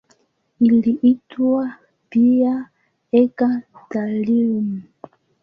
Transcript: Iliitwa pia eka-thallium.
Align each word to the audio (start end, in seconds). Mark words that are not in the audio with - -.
Iliitwa 0.65 1.73
pia 2.09 2.53
eka-thallium. 3.21 4.69